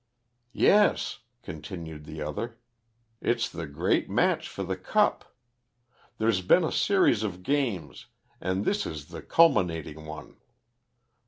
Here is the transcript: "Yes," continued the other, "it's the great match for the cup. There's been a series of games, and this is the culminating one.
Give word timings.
"Yes," 0.55 1.19
continued 1.43 2.05
the 2.05 2.23
other, 2.23 2.57
"it's 3.21 3.47
the 3.47 3.67
great 3.67 4.09
match 4.09 4.49
for 4.49 4.63
the 4.63 4.75
cup. 4.75 5.35
There's 6.17 6.41
been 6.41 6.63
a 6.63 6.71
series 6.71 7.21
of 7.21 7.43
games, 7.43 8.07
and 8.41 8.65
this 8.65 8.87
is 8.87 9.09
the 9.09 9.21
culminating 9.21 10.07
one. 10.07 10.37